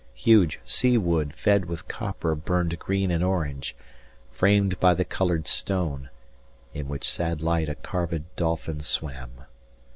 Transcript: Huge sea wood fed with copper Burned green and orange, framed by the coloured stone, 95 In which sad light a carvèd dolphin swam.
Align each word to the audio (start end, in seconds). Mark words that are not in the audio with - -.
Huge 0.15 0.59
sea 0.65 0.97
wood 0.97 1.35
fed 1.35 1.65
with 1.65 1.87
copper 1.87 2.33
Burned 2.33 2.79
green 2.79 3.11
and 3.11 3.23
orange, 3.23 3.75
framed 4.31 4.79
by 4.79 4.95
the 4.95 5.05
coloured 5.05 5.45
stone, 5.45 6.09
95 6.73 6.79
In 6.79 6.87
which 6.87 7.07
sad 7.07 7.39
light 7.39 7.69
a 7.69 7.75
carvèd 7.75 8.23
dolphin 8.35 8.79
swam. 8.79 9.43